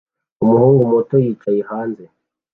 [0.43, 2.03] Umuhungu muto yicaye hanze